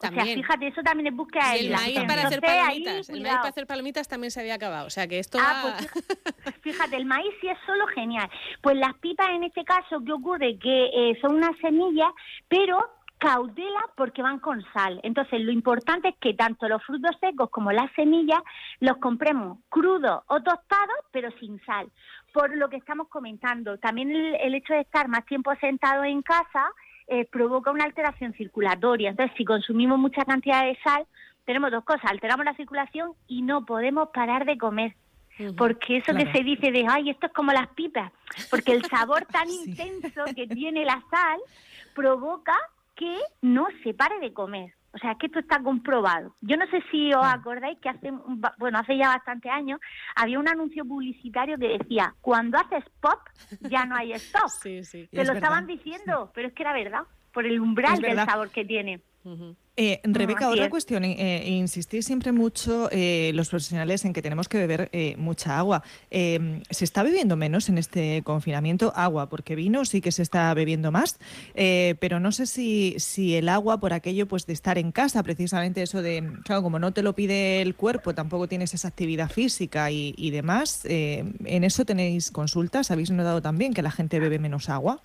O 0.09 0.13
sea, 0.13 0.23
fíjate, 0.25 0.67
eso 0.67 0.81
también 0.81 1.07
es 1.07 1.15
búsqueda 1.15 1.55
el 1.55 1.71
maíz 1.71 1.99
para 2.07 2.23
hacer 2.23 2.41
palomitas, 2.41 3.09
el 3.09 3.21
maíz 3.21 3.35
para 3.35 3.49
hacer 3.49 3.67
palomitas 3.67 4.07
también 4.07 4.31
se 4.31 4.39
había 4.39 4.55
acabado, 4.55 4.87
o 4.87 4.89
sea 4.89 5.07
que 5.07 5.19
esto 5.19 5.37
ah, 5.39 5.61
pues, 5.61 6.55
fíjate, 6.61 6.97
el 6.97 7.05
maíz 7.05 7.31
sí 7.39 7.47
es 7.47 7.57
solo 7.65 7.85
genial. 7.87 8.29
Pues 8.61 8.77
las 8.77 8.95
pipas 8.95 9.29
en 9.29 9.43
este 9.43 9.63
caso, 9.63 10.01
¿qué 10.05 10.11
ocurre? 10.11 10.57
Que 10.57 10.85
eh, 10.93 11.17
son 11.21 11.35
unas 11.35 11.57
semillas, 11.59 12.09
pero 12.47 12.79
cautela 13.21 13.81
porque 13.95 14.23
van 14.23 14.39
con 14.39 14.63
sal. 14.73 14.99
Entonces, 15.03 15.41
lo 15.41 15.51
importante 15.51 16.09
es 16.09 16.15
que 16.19 16.33
tanto 16.33 16.67
los 16.67 16.83
frutos 16.83 17.15
secos 17.19 17.51
como 17.51 17.71
las 17.71 17.91
semillas 17.93 18.41
los 18.79 18.97
compremos 18.97 19.59
crudos 19.69 20.23
o 20.27 20.41
tostados, 20.41 20.97
pero 21.11 21.29
sin 21.39 21.63
sal. 21.63 21.87
Por 22.33 22.55
lo 22.55 22.69
que 22.69 22.77
estamos 22.77 23.07
comentando, 23.09 23.77
también 23.77 24.11
el 24.11 24.55
hecho 24.55 24.73
de 24.73 24.81
estar 24.81 25.07
más 25.07 25.25
tiempo 25.25 25.53
sentado 25.61 26.03
en 26.03 26.23
casa, 26.23 26.71
eh, 27.11 27.25
provoca 27.25 27.71
una 27.71 27.83
alteración 27.83 28.31
circulatoria. 28.33 29.09
Entonces, 29.09 29.35
si 29.37 29.43
consumimos 29.43 29.99
mucha 29.99 30.23
cantidad 30.23 30.63
de 30.63 30.77
sal, 30.81 31.05
tenemos 31.43 31.69
dos 31.69 31.83
cosas, 31.83 32.09
alteramos 32.09 32.45
la 32.45 32.55
circulación 32.55 33.11
y 33.27 33.41
no 33.41 33.65
podemos 33.65 34.09
parar 34.13 34.45
de 34.45 34.57
comer. 34.57 34.95
Porque 35.57 35.97
eso 35.97 36.13
que 36.13 36.31
se 36.31 36.43
dice 36.43 36.71
de, 36.71 36.85
ay, 36.87 37.09
esto 37.09 37.27
es 37.27 37.33
como 37.33 37.51
las 37.51 37.67
pipas, 37.69 38.13
porque 38.49 38.71
el 38.71 38.85
sabor 38.85 39.25
tan 39.25 39.49
intenso 39.65 40.23
que 40.35 40.47
tiene 40.47 40.85
la 40.85 41.03
sal 41.09 41.39
provoca 41.93 42.55
que 42.95 43.17
no 43.41 43.67
se 43.83 43.93
pare 43.93 44.19
de 44.19 44.31
comer. 44.31 44.73
O 44.93 44.97
sea, 44.97 45.15
que 45.15 45.27
esto 45.27 45.39
está 45.39 45.61
comprobado. 45.63 46.35
Yo 46.41 46.57
no 46.57 46.65
sé 46.67 46.83
si 46.91 47.13
os 47.13 47.25
acordáis 47.25 47.79
que 47.79 47.87
hace, 47.89 48.11
bueno, 48.57 48.79
hace 48.79 48.97
ya 48.97 49.07
bastante 49.07 49.49
años 49.49 49.79
había 50.15 50.37
un 50.37 50.49
anuncio 50.49 50.83
publicitario 50.83 51.57
que 51.57 51.77
decía, 51.77 52.13
cuando 52.19 52.57
haces 52.57 52.83
pop 52.99 53.19
ya 53.61 53.85
no 53.85 53.95
hay 53.95 54.13
stop. 54.13 54.49
Sí, 54.61 54.83
sí. 54.83 55.07
Te 55.11 55.23
lo 55.23 55.33
estaban 55.33 55.65
diciendo, 55.65 56.31
pero 56.33 56.49
es 56.49 56.53
que 56.53 56.63
era 56.63 56.73
verdad, 56.73 57.03
por 57.33 57.45
el 57.45 57.59
umbral 57.61 57.99
del 58.01 58.17
sabor 58.17 58.49
que 58.49 58.65
tiene. 58.65 59.01
Eh, 59.77 60.01
Rebeca, 60.03 60.49
otra 60.49 60.69
cuestión. 60.69 61.05
Eh, 61.05 61.49
insistir 61.49 62.03
siempre 62.03 62.31
mucho 62.33 62.89
eh, 62.91 63.31
los 63.33 63.49
profesionales 63.49 64.03
en 64.03 64.11
que 64.11 64.21
tenemos 64.21 64.49
que 64.49 64.57
beber 64.57 64.89
eh, 64.91 65.15
mucha 65.17 65.57
agua. 65.57 65.81
Em, 66.09 66.61
¿Se 66.69 66.83
está 66.83 67.03
bebiendo 67.03 67.37
menos 67.37 67.69
en 67.69 67.77
este 67.77 68.21
confinamiento? 68.23 68.91
Agua, 68.95 69.29
porque 69.29 69.55
vino 69.55 69.85
sí 69.85 70.01
que 70.01 70.11
se 70.11 70.23
está 70.23 70.53
bebiendo 70.53 70.91
más, 70.91 71.19
pero 71.53 72.19
no 72.19 72.31
sé 72.31 72.45
si, 72.45 72.95
si 72.97 73.35
el 73.35 73.47
agua, 73.47 73.79
por 73.79 73.93
aquello 73.93 74.27
pues 74.27 74.45
de 74.45 74.53
estar 74.53 74.77
en 74.77 74.91
casa, 74.91 75.23
precisamente 75.23 75.81
eso 75.81 76.01
de, 76.01 76.29
claro, 76.43 76.63
como 76.63 76.79
no 76.79 76.91
te 76.91 77.01
lo 77.01 77.13
pide 77.15 77.61
el 77.61 77.75
cuerpo, 77.75 78.13
tampoco 78.13 78.47
tienes 78.47 78.73
esa 78.73 78.89
actividad 78.89 79.29
física 79.29 79.89
y, 79.91 80.13
y 80.17 80.31
demás, 80.31 80.81
¿en 80.85 81.63
eso 81.63 81.85
tenéis 81.85 82.31
consultas? 82.31 82.91
¿Habéis 82.91 83.11
notado 83.11 83.41
también 83.41 83.73
que 83.73 83.81
la 83.81 83.91
gente 83.91 84.19
bebe 84.19 84.39
menos 84.39 84.69
agua? 84.69 85.01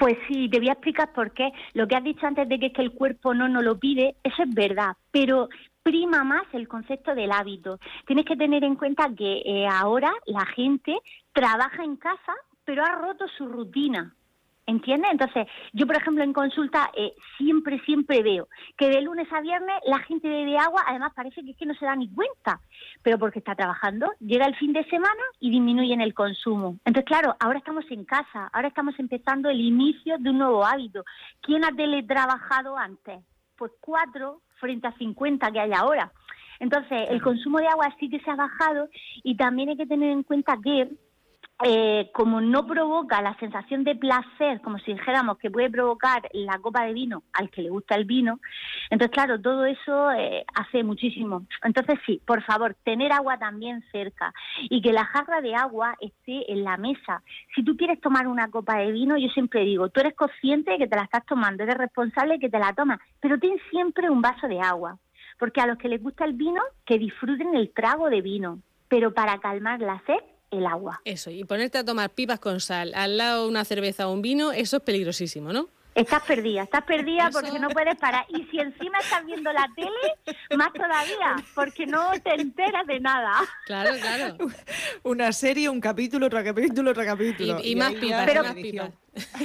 Pues 0.00 0.16
sí, 0.26 0.48
te 0.48 0.58
voy 0.58 0.70
a 0.70 0.72
explicar 0.72 1.12
por 1.12 1.32
qué. 1.32 1.52
Lo 1.74 1.86
que 1.86 1.94
has 1.94 2.02
dicho 2.02 2.26
antes 2.26 2.48
de 2.48 2.58
que 2.58 2.66
es 2.68 2.72
que 2.72 2.80
el 2.80 2.92
cuerpo 2.92 3.34
no 3.34 3.50
nos 3.50 3.62
lo 3.62 3.78
pide, 3.78 4.16
eso 4.24 4.42
es 4.44 4.54
verdad, 4.54 4.96
pero 5.10 5.50
prima 5.82 6.24
más 6.24 6.44
el 6.54 6.68
concepto 6.68 7.14
del 7.14 7.30
hábito. 7.30 7.78
Tienes 8.06 8.24
que 8.24 8.34
tener 8.34 8.64
en 8.64 8.76
cuenta 8.76 9.14
que 9.14 9.42
eh, 9.44 9.66
ahora 9.70 10.10
la 10.24 10.46
gente 10.46 10.96
trabaja 11.34 11.84
en 11.84 11.96
casa, 11.96 12.34
pero 12.64 12.82
ha 12.82 12.92
roto 12.92 13.26
su 13.36 13.46
rutina. 13.46 14.14
¿Entiendes? 14.70 15.10
Entonces, 15.10 15.48
yo, 15.72 15.84
por 15.84 15.96
ejemplo, 15.96 16.22
en 16.22 16.32
consulta 16.32 16.92
eh, 16.94 17.12
siempre, 17.36 17.80
siempre 17.80 18.22
veo 18.22 18.46
que 18.78 18.88
de 18.88 19.02
lunes 19.02 19.26
a 19.32 19.40
viernes 19.40 19.74
la 19.84 19.98
gente 19.98 20.28
bebe 20.28 20.56
agua, 20.58 20.84
además 20.86 21.12
parece 21.12 21.42
que 21.42 21.50
es 21.50 21.56
que 21.56 21.66
no 21.66 21.74
se 21.74 21.86
da 21.86 21.96
ni 21.96 22.08
cuenta, 22.08 22.60
pero 23.02 23.18
porque 23.18 23.40
está 23.40 23.56
trabajando, 23.56 24.12
llega 24.20 24.46
el 24.46 24.54
fin 24.54 24.72
de 24.72 24.84
semana 24.84 25.22
y 25.40 25.50
disminuyen 25.50 26.00
el 26.00 26.14
consumo. 26.14 26.76
Entonces, 26.84 27.04
claro, 27.04 27.34
ahora 27.40 27.58
estamos 27.58 27.84
en 27.90 28.04
casa, 28.04 28.48
ahora 28.52 28.68
estamos 28.68 28.96
empezando 29.00 29.50
el 29.50 29.60
inicio 29.60 30.18
de 30.18 30.30
un 30.30 30.38
nuevo 30.38 30.64
hábito. 30.64 31.02
¿Quién 31.40 31.64
ha 31.64 31.72
teletrabajado 31.72 32.78
antes? 32.78 33.24
Pues 33.56 33.72
cuatro 33.80 34.40
frente 34.60 34.86
a 34.86 34.92
50 34.92 35.50
que 35.50 35.58
hay 35.58 35.72
ahora. 35.72 36.12
Entonces, 36.60 37.08
el 37.10 37.20
consumo 37.20 37.58
de 37.58 37.66
agua 37.66 37.92
sí 37.98 38.08
que 38.08 38.20
se 38.20 38.30
ha 38.30 38.36
bajado 38.36 38.88
y 39.24 39.36
también 39.36 39.70
hay 39.70 39.76
que 39.76 39.86
tener 39.86 40.10
en 40.10 40.22
cuenta 40.22 40.56
que 40.62 40.90
eh, 41.62 42.10
como 42.14 42.40
no 42.40 42.66
provoca 42.66 43.20
la 43.20 43.36
sensación 43.38 43.84
de 43.84 43.94
placer, 43.94 44.62
como 44.62 44.78
si 44.78 44.94
dijéramos 44.94 45.36
que 45.36 45.50
puede 45.50 45.68
provocar 45.68 46.26
la 46.32 46.58
copa 46.58 46.84
de 46.86 46.94
vino 46.94 47.22
al 47.34 47.50
que 47.50 47.60
le 47.60 47.68
gusta 47.68 47.96
el 47.96 48.06
vino, 48.06 48.40
entonces 48.88 49.14
claro, 49.14 49.40
todo 49.40 49.66
eso 49.66 50.10
eh, 50.12 50.44
hace 50.54 50.82
muchísimo. 50.82 51.46
Entonces 51.62 51.98
sí, 52.06 52.20
por 52.24 52.42
favor, 52.44 52.76
tener 52.82 53.12
agua 53.12 53.38
también 53.38 53.84
cerca 53.92 54.32
y 54.62 54.80
que 54.80 54.92
la 54.92 55.04
jarra 55.04 55.42
de 55.42 55.54
agua 55.54 55.94
esté 56.00 56.50
en 56.50 56.64
la 56.64 56.78
mesa. 56.78 57.22
Si 57.54 57.62
tú 57.62 57.76
quieres 57.76 58.00
tomar 58.00 58.26
una 58.26 58.50
copa 58.50 58.78
de 58.78 58.92
vino, 58.92 59.18
yo 59.18 59.28
siempre 59.28 59.64
digo, 59.64 59.90
tú 59.90 60.00
eres 60.00 60.14
consciente 60.14 60.72
de 60.72 60.78
que 60.78 60.88
te 60.88 60.96
la 60.96 61.02
estás 61.02 61.26
tomando, 61.26 61.62
eres 61.62 61.76
responsable 61.76 62.34
de 62.34 62.40
que 62.40 62.50
te 62.50 62.58
la 62.58 62.72
tomas, 62.72 63.00
pero 63.20 63.38
ten 63.38 63.58
siempre 63.70 64.08
un 64.08 64.22
vaso 64.22 64.48
de 64.48 64.60
agua, 64.60 64.98
porque 65.38 65.60
a 65.60 65.66
los 65.66 65.76
que 65.76 65.88
les 65.88 66.02
gusta 66.02 66.24
el 66.24 66.32
vino, 66.32 66.62
que 66.86 66.98
disfruten 66.98 67.54
el 67.54 67.70
trago 67.74 68.08
de 68.08 68.22
vino, 68.22 68.60
pero 68.88 69.12
para 69.12 69.38
calmar 69.38 69.80
la 69.80 70.02
sed 70.06 70.20
el 70.50 70.66
agua. 70.66 71.00
Eso, 71.04 71.30
y 71.30 71.44
ponerte 71.44 71.78
a 71.78 71.84
tomar 71.84 72.10
pipas 72.10 72.40
con 72.40 72.60
sal 72.60 72.92
al 72.94 73.16
lado 73.16 73.48
una 73.48 73.64
cerveza 73.64 74.08
o 74.08 74.12
un 74.12 74.22
vino, 74.22 74.52
eso 74.52 74.78
es 74.78 74.82
peligrosísimo, 74.82 75.52
¿no? 75.52 75.68
Estás 75.94 76.22
perdida, 76.22 76.62
estás 76.62 76.84
perdida 76.84 77.30
porque 77.32 77.58
no 77.58 77.68
puedes 77.68 77.96
parar. 77.96 78.24
Y 78.28 78.44
si 78.44 78.60
encima 78.60 78.98
estás 78.98 79.24
viendo 79.26 79.52
la 79.52 79.68
tele, 79.74 80.36
más 80.56 80.72
todavía, 80.72 81.36
porque 81.54 81.86
no 81.86 82.12
te 82.22 82.34
enteras 82.34 82.86
de 82.86 83.00
nada. 83.00 83.32
Claro, 83.66 83.90
claro. 84.00 84.36
Una 85.02 85.32
serie, 85.32 85.68
un 85.68 85.80
capítulo, 85.80 86.26
otro 86.26 86.42
capítulo, 86.44 86.92
otro 86.92 87.04
capítulo. 87.04 87.58
Y, 87.62 87.74
más 87.74 87.92
pipas, 87.94 88.26
pero, 88.26 88.42
más 88.42 88.54
pipas. 88.54 88.90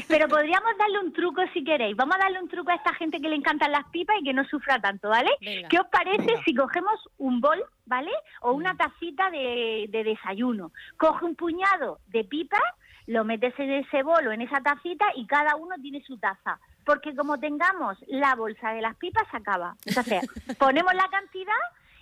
Pero 0.08 0.28
podríamos 0.28 0.78
darle 0.78 1.00
un 1.00 1.14
truco 1.14 1.42
si 1.54 1.64
queréis. 1.64 1.96
Vamos 1.96 2.16
a 2.16 2.20
darle 2.20 2.40
un 2.40 2.48
truco 2.48 2.72
a 2.72 2.76
esta 2.76 2.94
gente 2.94 3.20
que 3.20 3.28
le 3.28 3.36
encantan 3.36 3.72
las 3.72 3.86
pipas 3.90 4.16
y 4.22 4.24
que 4.24 4.34
no 4.34 4.46
sufra 4.46 4.80
tanto, 4.80 5.10
¿vale? 5.10 5.32
¿Qué 5.42 5.80
os 5.80 5.88
parece 5.88 6.36
si 6.46 6.54
cogemos 6.54 7.00
un 7.18 7.42
bol, 7.42 7.64
¿vale? 7.86 8.12
O 8.42 8.54
una 8.54 8.76
tacita 8.78 9.32
de, 9.32 9.88
de 9.90 10.04
desayuno. 10.04 10.72
Coge 10.98 11.26
un 11.26 11.36
puñado 11.36 12.00
de 12.08 12.24
pipas 12.24 12.62
lo 13.08 13.24
metes 13.24 13.54
en 13.60 13.72
ese 13.72 14.04
bolo, 14.04 14.32
en 14.32 14.42
esa 14.42 14.62
tacita 14.62 15.06
y 15.16 15.28
cada 15.28 15.56
uno 15.56 15.76
tiene 15.82 16.02
su 16.04 16.18
taza. 16.18 16.60
Porque 16.86 17.16
como 17.16 17.40
tengamos 17.40 17.98
la 18.08 18.36
bolsa 18.36 18.72
de 18.72 18.82
las 18.82 18.96
pipas, 18.96 19.28
se 19.32 19.38
acaba. 19.38 19.76
Entonces, 19.86 20.24
ponemos 20.60 20.94
la 20.94 21.08
cantidad 21.10 21.54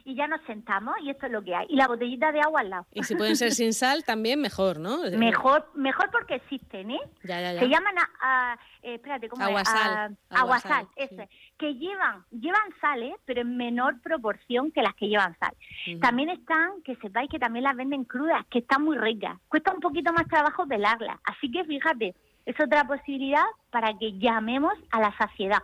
y 0.05 0.15
ya 0.15 0.27
nos 0.27 0.41
sentamos 0.41 0.95
y 1.01 1.09
esto 1.09 1.27
es 1.27 1.31
lo 1.31 1.43
que 1.43 1.55
hay. 1.55 1.65
Y 1.69 1.75
la 1.75 1.87
botellita 1.87 2.31
de 2.31 2.41
agua 2.41 2.61
al 2.61 2.69
lado. 2.69 2.85
Y 2.91 3.03
si 3.03 3.15
pueden 3.15 3.35
ser 3.35 3.51
sin 3.53 3.73
sal, 3.73 4.03
también 4.03 4.41
mejor, 4.41 4.79
¿no? 4.79 4.99
Mejor, 5.17 5.69
mejor 5.75 6.09
porque 6.11 6.35
existen, 6.35 6.91
¿eh? 6.91 6.99
Ya, 7.23 7.39
ya, 7.41 7.53
ya. 7.53 7.59
Se 7.59 7.67
llaman, 7.67 7.95
a, 8.21 8.57
eh, 8.81 8.95
espérate, 8.95 9.29
¿cómo 9.29 9.43
aguasal, 9.43 10.11
es? 10.11 10.37
aguasal, 10.37 10.87
ese. 10.95 11.29
Que 11.57 11.73
llevan, 11.75 12.25
llevan 12.31 12.61
sal, 12.81 13.03
¿eh? 13.03 13.15
pero 13.25 13.41
en 13.41 13.57
menor 13.57 14.01
proporción 14.01 14.71
que 14.71 14.81
las 14.81 14.93
que 14.95 15.07
llevan 15.07 15.37
sal. 15.39 15.53
También 16.01 16.29
están, 16.29 16.81
que 16.83 16.95
sepáis 16.97 17.29
que 17.29 17.39
también 17.39 17.63
las 17.63 17.75
venden 17.75 18.03
crudas, 18.03 18.45
que 18.47 18.59
están 18.59 18.83
muy 18.83 18.97
ricas. 18.97 19.39
Cuesta 19.47 19.73
un 19.73 19.79
poquito 19.79 20.11
más 20.13 20.27
trabajo 20.27 20.67
pelarlas. 20.67 21.19
Así 21.23 21.51
que 21.51 21.63
fíjate, 21.63 22.15
es 22.45 22.55
otra 22.59 22.85
posibilidad 22.85 23.45
para 23.71 23.97
que 23.97 24.17
llamemos 24.17 24.73
a 24.91 24.99
la 24.99 25.15
saciedad. 25.17 25.61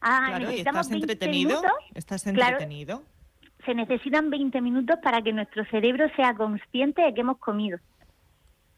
ah, 0.00 0.24
claro, 0.28 0.48
¿estás 0.48 0.90
entretenido? 0.90 1.62
¿Estás 1.94 2.26
entretenido? 2.26 3.02
Se 3.64 3.74
necesitan 3.74 4.30
20 4.30 4.60
minutos 4.60 4.98
para 5.02 5.22
que 5.22 5.32
nuestro 5.32 5.64
cerebro 5.66 6.08
sea 6.16 6.34
consciente 6.34 7.02
de 7.02 7.14
que 7.14 7.20
hemos 7.20 7.38
comido. 7.38 7.78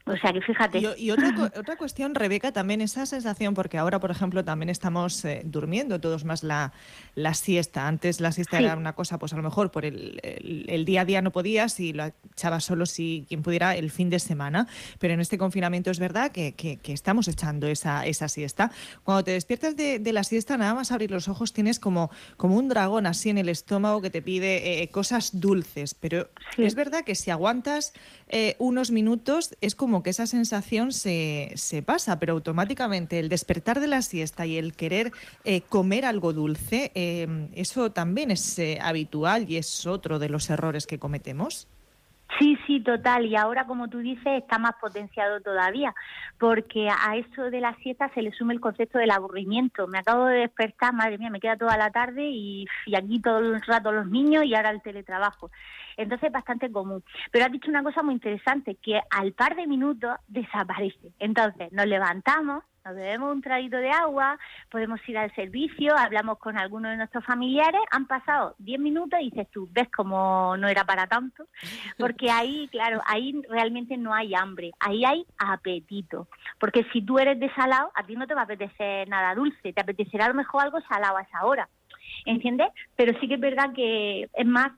O 0.05 0.17
sea 0.17 0.33
que 0.33 0.41
fíjate. 0.41 0.81
Y, 0.97 1.11
otra, 1.11 1.33
otra 1.57 1.77
cuestión, 1.77 2.13
Rebeca, 2.13 2.51
también 2.51 2.81
esa 2.81 3.05
sensación, 3.05 3.53
porque 3.53 3.77
ahora, 3.77 4.01
por 4.01 4.11
ejemplo, 4.11 4.43
también 4.43 4.69
estamos 4.69 5.23
eh, 5.23 5.41
durmiendo 5.45 6.01
todos 6.01 6.25
más 6.25 6.43
la, 6.43 6.73
la, 7.15 7.33
siesta. 7.33 7.87
Antes 7.87 8.19
la 8.19 8.33
siesta 8.33 8.59
era 8.59 8.75
una 8.75 8.93
cosa, 8.93 9.17
pues 9.17 9.31
a 9.31 9.37
lo 9.37 9.43
mejor 9.43 9.71
por 9.71 9.85
el, 9.85 10.19
el, 10.21 10.83
día 10.83 11.01
a 11.01 11.05
día 11.05 11.21
no 11.21 11.31
podías 11.31 11.79
y 11.79 11.93
lo 11.93 12.11
echabas 12.33 12.65
solo 12.65 12.85
si 12.85 13.25
quien 13.29 13.43
pudiera 13.43 13.77
el 13.77 13.91
fin 13.91 14.09
de 14.09 14.19
semana. 14.19 14.67
Pero 14.99 15.13
en 15.13 15.21
este 15.21 15.37
confinamiento 15.37 15.89
es 15.89 15.99
verdad 15.99 16.31
que, 16.31 16.53
que, 16.53 16.79
estamos 16.91 17.29
echando 17.29 17.67
esa, 17.67 18.05
esa 18.05 18.27
siesta. 18.27 18.71
Cuando 19.05 19.23
te 19.23 19.31
despiertas 19.31 19.77
de, 19.77 19.99
de, 19.99 20.13
la 20.13 20.25
siesta, 20.25 20.57
nada 20.57 20.73
más 20.73 20.91
abrir 20.91 21.11
los 21.11 21.29
ojos, 21.29 21.53
tienes 21.53 21.79
como, 21.79 22.11
como 22.35 22.57
un 22.57 22.67
dragón 22.67 23.05
así 23.05 23.29
en 23.29 23.37
el 23.37 23.47
estómago 23.47 24.01
que 24.01 24.09
te 24.09 24.21
pide 24.21 24.81
eh, 24.81 24.89
cosas 24.89 25.39
dulces. 25.39 25.93
Pero 25.93 26.29
es 26.57 26.75
verdad 26.75 27.05
que 27.05 27.15
si 27.15 27.31
aguantas 27.31 27.93
eh, 28.27 28.55
unos 28.59 28.91
minutos, 28.91 29.55
es 29.61 29.75
como 29.75 29.92
que 30.01 30.09
esa 30.09 30.25
sensación 30.25 30.91
se, 30.91 31.51
se, 31.55 31.83
pasa, 31.83 32.17
pero 32.19 32.33
automáticamente 32.33 33.19
el 33.19 33.29
despertar 33.29 33.79
de 33.79 33.87
la 33.87 34.01
siesta 34.01 34.45
y 34.45 34.57
el 34.57 34.73
querer 34.73 35.11
eh, 35.43 35.61
comer 35.61 36.05
algo 36.05 36.33
dulce, 36.33 36.91
eh, 36.95 37.49
eso 37.53 37.91
también 37.91 38.31
es 38.31 38.59
habitual 38.81 39.49
y 39.49 39.57
es 39.57 39.85
otro 39.85 40.17
de 40.17 40.29
los 40.29 40.49
errores 40.49 40.87
que 40.87 40.97
cometemos. 40.97 41.67
Sí, 42.39 42.57
sí, 42.65 42.81
total. 42.81 43.25
Y 43.25 43.35
ahora, 43.35 43.65
como 43.65 43.87
tú 43.89 43.99
dices, 43.99 44.41
está 44.41 44.57
más 44.57 44.73
potenciado 44.81 45.41
todavía, 45.41 45.93
porque 46.39 46.89
a 46.89 47.15
eso 47.15 47.49
de 47.49 47.59
la 47.59 47.75
siesta 47.75 48.09
se 48.13 48.21
le 48.21 48.31
sume 48.31 48.53
el 48.53 48.59
concepto 48.59 48.97
del 48.97 49.11
aburrimiento. 49.11 49.87
Me 49.87 49.99
acabo 49.99 50.25
de 50.25 50.39
despertar, 50.39 50.93
madre 50.93 51.17
mía, 51.17 51.29
me 51.29 51.39
queda 51.39 51.57
toda 51.57 51.77
la 51.77 51.91
tarde 51.91 52.23
y, 52.23 52.65
y 52.85 52.95
aquí 52.95 53.21
todo 53.21 53.39
el 53.39 53.61
rato 53.61 53.91
los 53.91 54.07
niños 54.07 54.45
y 54.45 54.55
ahora 54.55 54.71
el 54.71 54.81
teletrabajo. 54.81 55.51
Entonces 55.97 56.27
es 56.27 56.33
bastante 56.33 56.71
común. 56.71 57.03
Pero 57.31 57.45
has 57.45 57.51
dicho 57.51 57.69
una 57.69 57.83
cosa 57.83 58.01
muy 58.01 58.15
interesante, 58.15 58.75
que 58.75 58.99
al 59.11 59.33
par 59.33 59.55
de 59.55 59.67
minutos 59.67 60.15
desaparece. 60.27 61.11
Entonces 61.19 61.71
nos 61.71 61.85
levantamos, 61.85 62.63
nos 62.85 62.95
bebemos 62.95 63.31
un 63.31 63.41
traguito 63.41 63.77
de 63.77 63.89
agua, 63.89 64.37
podemos 64.69 64.99
ir 65.07 65.17
al 65.17 65.33
servicio, 65.35 65.95
hablamos 65.97 66.37
con 66.37 66.57
algunos 66.57 66.91
de 66.91 66.97
nuestros 66.97 67.25
familiares, 67.25 67.81
han 67.91 68.07
pasado 68.07 68.55
10 68.59 68.79
minutos 68.79 69.19
y 69.21 69.29
dices 69.29 69.47
tú, 69.51 69.69
ves 69.71 69.89
como 69.89 70.57
no 70.57 70.67
era 70.67 70.83
para 70.83 71.07
tanto, 71.07 71.47
porque 71.97 72.29
ahí, 72.29 72.67
claro, 72.71 73.01
ahí 73.05 73.41
realmente 73.49 73.97
no 73.97 74.13
hay 74.13 74.35
hambre, 74.35 74.71
ahí 74.79 75.05
hay 75.05 75.25
apetito, 75.37 76.27
porque 76.59 76.85
si 76.91 77.01
tú 77.01 77.19
eres 77.19 77.39
de 77.39 77.53
salado, 77.53 77.91
a 77.95 78.03
ti 78.03 78.15
no 78.15 78.27
te 78.27 78.33
va 78.33 78.41
a 78.41 78.45
apetecer 78.45 79.07
nada 79.07 79.33
dulce, 79.35 79.73
te 79.73 79.81
apetecerá 79.81 80.25
a 80.25 80.29
lo 80.29 80.35
mejor 80.35 80.63
algo 80.63 80.81
salado 80.81 81.17
a 81.17 81.21
esa 81.21 81.45
hora, 81.45 81.69
¿entiendes? 82.25 82.67
Pero 82.95 83.17
sí 83.19 83.27
que 83.27 83.35
es 83.35 83.39
verdad 83.39 83.73
que 83.73 84.29
es 84.33 84.45
más 84.45 84.71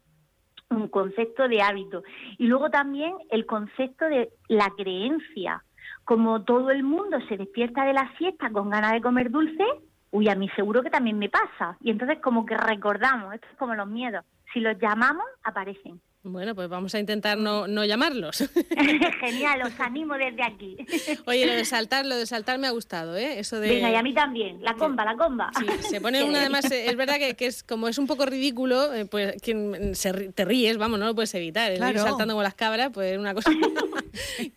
un 0.69 0.87
concepto 0.87 1.47
de 1.47 1.61
hábito. 1.61 2.03
Y 2.37 2.47
luego 2.47 2.69
también 2.69 3.13
el 3.29 3.45
concepto 3.45 4.05
de 4.05 4.29
la 4.47 4.71
creencia. 4.75 5.63
Como 6.05 6.43
todo 6.43 6.69
el 6.69 6.83
mundo 6.83 7.17
se 7.27 7.35
despierta 7.35 7.83
de 7.83 7.93
la 7.93 8.11
siesta 8.17 8.51
con 8.51 8.69
ganas 8.69 8.93
de 8.93 9.01
comer 9.01 9.31
dulce, 9.31 9.65
uy, 10.11 10.29
a 10.29 10.35
mí 10.35 10.47
seguro 10.55 10.83
que 10.83 10.89
también 10.89 11.17
me 11.17 11.29
pasa. 11.29 11.77
Y 11.81 11.91
entonces 11.91 12.19
como 12.21 12.45
que 12.45 12.55
recordamos, 12.55 13.33
esto 13.33 13.47
es 13.51 13.57
como 13.57 13.75
los 13.75 13.87
miedos. 13.87 14.23
Si 14.53 14.59
los 14.59 14.77
llamamos, 14.79 15.25
aparecen. 15.43 15.99
Bueno, 16.27 16.55
pues 16.55 16.67
vamos 16.69 16.95
a 16.95 16.99
intentar 16.99 17.37
no, 17.37 17.67
no 17.67 17.85
llamarlos. 17.85 18.49
Genial, 19.19 19.61
os 19.65 19.79
animo 19.79 20.15
desde 20.15 20.43
aquí. 20.43 20.75
Oye, 21.27 21.45
lo 21.45 21.53
de 21.53 21.65
saltar, 21.65 22.03
lo 22.03 22.15
de 22.15 22.25
saltar 22.25 22.57
me 22.57 22.65
ha 22.65 22.71
gustado, 22.71 23.15
¿eh? 23.15 23.37
Eso 23.39 23.59
de... 23.59 23.69
Venga, 23.69 23.91
y 23.91 23.95
a 23.95 24.01
mí 24.01 24.11
también, 24.11 24.57
la 24.63 24.73
comba, 24.73 25.05
la 25.05 25.15
comba. 25.15 25.51
Sí, 25.55 25.65
se 25.87 26.01
pone 26.01 26.23
una 26.27 26.39
además, 26.39 26.65
eh, 26.71 26.89
es 26.89 26.95
verdad 26.95 27.17
que, 27.37 27.45
es 27.45 27.61
como 27.61 27.87
es 27.87 27.99
un 27.99 28.07
poco 28.07 28.25
ridículo, 28.25 28.91
eh, 28.91 29.05
pues 29.05 29.39
quien 29.39 29.93
se, 29.93 30.31
te 30.31 30.45
ríes, 30.45 30.77
vamos, 30.77 30.97
no 30.97 31.05
lo 31.05 31.13
puedes 31.13 31.33
evitar. 31.35 31.71
Ir 31.71 31.79
saltando 31.99 32.33
como 32.33 32.41
las 32.41 32.55
cabras, 32.55 32.89
pues 32.91 33.11
es 33.11 33.19
una 33.19 33.35
cosa 33.35 33.51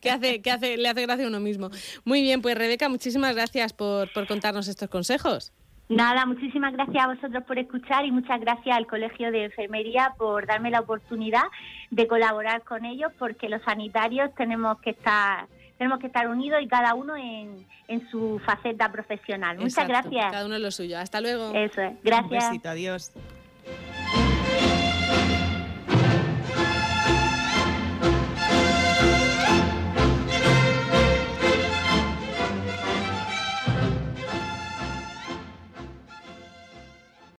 que 0.00 0.10
hace, 0.10 0.40
que 0.40 0.50
hace, 0.50 0.78
le 0.78 0.88
hace 0.88 1.02
gracia 1.02 1.26
a 1.26 1.28
uno 1.28 1.38
mismo. 1.38 1.70
Muy 2.04 2.22
bien, 2.22 2.40
pues 2.40 2.56
Rebeca, 2.56 2.88
muchísimas 2.88 3.34
gracias 3.34 3.74
por, 3.74 4.10
por 4.14 4.26
contarnos 4.26 4.68
estos 4.68 4.88
consejos. 4.88 5.52
Nada, 5.88 6.26
muchísimas 6.26 6.74
gracias 6.74 7.02
a 7.02 7.08
vosotros 7.08 7.44
por 7.44 7.58
escuchar 7.58 8.04
y 8.04 8.12
muchas 8.12 8.40
gracias 8.40 8.76
al 8.76 8.86
Colegio 8.86 9.30
de 9.32 9.44
Enfermería 9.44 10.14
por 10.18 10.46
darme 10.46 10.70
la 10.70 10.80
oportunidad 10.80 11.44
de 11.90 12.06
colaborar 12.06 12.62
con 12.62 12.84
ellos 12.84 13.10
porque 13.18 13.48
los 13.48 13.62
sanitarios 13.62 14.34
tenemos 14.34 14.78
que 14.80 14.90
estar 14.90 15.46
tenemos 15.78 16.00
que 16.00 16.08
estar 16.08 16.28
unidos 16.28 16.60
y 16.60 16.66
cada 16.66 16.94
uno 16.94 17.16
en, 17.16 17.64
en 17.86 18.10
su 18.10 18.40
faceta 18.44 18.90
profesional. 18.90 19.58
Muchas 19.58 19.86
gracias. 19.86 20.32
Cada 20.32 20.44
uno 20.44 20.56
en 20.56 20.62
lo 20.62 20.72
suyo. 20.72 20.98
Hasta 20.98 21.20
luego. 21.20 21.52
Eso 21.54 21.80
es. 21.80 21.92
Gracias. 22.02 22.44
Un 22.44 22.50
besito, 22.50 22.68
adiós. 22.68 23.12